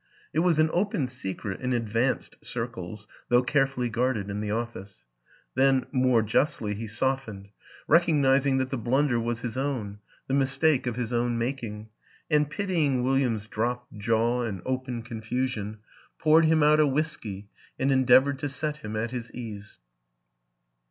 (It 0.33 0.39
was 0.39 0.57
an 0.57 0.71
open 0.73 1.07
secret 1.07 1.61
in" 1.61 1.73
advanced" 1.73 2.35
circles, 2.43 3.05
though 3.29 3.43
care 3.43 3.67
fully 3.67 3.87
guarded 3.87 4.31
in 4.31 4.41
the 4.41 4.49
office.) 4.49 5.05
Then, 5.53 5.85
more 5.91 6.23
justly, 6.23 6.73
he 6.73 6.87
softened, 6.87 7.49
recognizing 7.87 8.57
that 8.57 8.71
the 8.71 8.79
blunder 8.79 9.19
was 9.19 9.41
his 9.41 9.57
own, 9.57 9.99
the 10.25 10.33
mistake 10.33 10.87
of 10.87 10.95
his 10.95 11.13
own 11.13 11.37
making 11.37 11.89
and, 12.31 12.49
pity 12.49 12.83
ing 12.83 13.03
William's 13.03 13.45
dropped 13.45 13.95
jaw 13.95 14.41
and 14.41 14.63
open 14.65 15.03
confusion, 15.03 15.77
WILLIAM 15.77 15.83
AN 15.83 16.17
ENGLISHMAN 16.17 16.17
13 16.17 16.23
poured 16.23 16.45
him 16.45 16.63
out 16.63 16.79
a 16.79 16.87
whisky 16.91 17.49
and 17.77 17.91
endeavored 17.91 18.39
to 18.39 18.49
set 18.49 18.77
him 18.77 18.95
at 18.95 19.11
his 19.11 19.31
ease. 19.35 19.77